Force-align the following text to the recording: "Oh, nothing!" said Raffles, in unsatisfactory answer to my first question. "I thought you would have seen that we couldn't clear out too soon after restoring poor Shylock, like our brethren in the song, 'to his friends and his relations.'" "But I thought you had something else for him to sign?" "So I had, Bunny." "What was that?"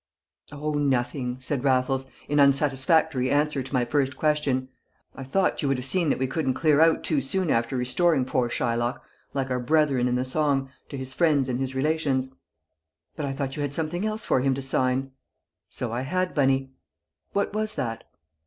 "Oh, 0.51 0.73
nothing!" 0.73 1.35
said 1.39 1.63
Raffles, 1.63 2.07
in 2.27 2.39
unsatisfactory 2.39 3.29
answer 3.29 3.61
to 3.61 3.73
my 3.75 3.85
first 3.85 4.17
question. 4.17 4.69
"I 5.13 5.23
thought 5.23 5.61
you 5.61 5.67
would 5.67 5.77
have 5.77 5.85
seen 5.85 6.09
that 6.09 6.17
we 6.17 6.25
couldn't 6.25 6.55
clear 6.55 6.81
out 6.81 7.03
too 7.03 7.21
soon 7.21 7.51
after 7.51 7.77
restoring 7.77 8.25
poor 8.25 8.49
Shylock, 8.49 9.03
like 9.35 9.51
our 9.51 9.59
brethren 9.59 10.07
in 10.07 10.15
the 10.15 10.25
song, 10.25 10.71
'to 10.89 10.97
his 10.97 11.13
friends 11.13 11.49
and 11.49 11.59
his 11.59 11.75
relations.'" 11.75 12.31
"But 13.15 13.27
I 13.27 13.31
thought 13.33 13.55
you 13.55 13.61
had 13.61 13.75
something 13.75 14.03
else 14.03 14.25
for 14.25 14.39
him 14.39 14.55
to 14.55 14.61
sign?" 14.63 15.11
"So 15.69 15.91
I 15.91 16.01
had, 16.01 16.33
Bunny." 16.33 16.71
"What 17.33 17.53
was 17.53 17.75
that?" 17.75 18.03